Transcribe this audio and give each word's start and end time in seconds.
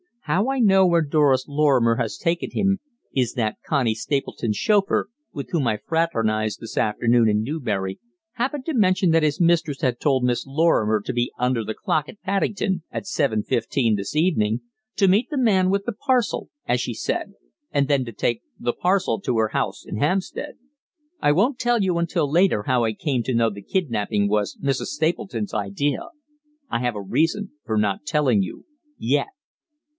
How 0.21 0.49
I 0.49 0.59
know 0.59 0.87
where 0.87 1.01
Doris 1.01 1.45
Lorrimer 1.47 1.97
has 1.97 2.17
taken 2.17 2.51
him 2.51 2.79
is 3.13 3.33
that 3.33 3.57
Connie 3.67 3.93
Stapleton's 3.93 4.55
chauffeur, 4.57 5.09
with 5.31 5.49
whom 5.51 5.67
I 5.67 5.77
fraternized 5.77 6.59
this 6.59 6.77
afternoon 6.77 7.27
in 7.29 7.43
Newbury, 7.43 7.99
happened 8.33 8.65
to 8.65 8.73
mention 8.73 9.11
that 9.11 9.23
his 9.23 9.41
mistress 9.41 9.81
had 9.81 9.99
told 9.99 10.23
Miss 10.23 10.45
Lorrimer 10.47 11.01
to 11.01 11.13
be 11.13 11.31
under 11.37 11.63
the 11.63 11.73
clock 11.75 12.07
at 12.09 12.21
Paddington 12.21 12.81
at 12.91 13.05
seven 13.05 13.43
fifteen 13.43 13.95
this 13.95 14.15
evening 14.15 14.61
to 14.95 15.07
meet 15.09 15.29
the 15.29 15.37
man 15.37 15.69
with 15.69 15.83
the 15.85 15.91
parcel,' 15.91 16.49
as 16.65 16.79
she 16.81 16.93
said, 16.95 17.33
and 17.71 17.87
then 17.87 18.05
to 18.05 18.11
take 18.13 18.41
the 18.59 18.73
'parcel' 18.73 19.21
to 19.21 19.37
her 19.37 19.49
house 19.49 19.83
in 19.85 19.97
Hampstead! 19.97 20.53
I 21.19 21.31
won't 21.31 21.59
tell 21.59 21.81
you 21.83 21.97
until 21.99 22.31
later 22.31 22.63
how 22.63 22.85
I 22.85 22.93
come 22.93 23.21
to 23.23 23.35
know 23.35 23.49
the 23.51 23.61
kidnapping 23.61 24.29
was 24.29 24.57
Mrs. 24.63 24.85
Stapleton's 24.93 25.53
idea; 25.53 25.99
I 26.69 26.79
have 26.79 26.95
a 26.95 27.01
reason 27.01 27.51
for 27.65 27.77
not 27.77 28.05
telling 28.05 28.41
you 28.41 28.65
yet." 28.97 29.27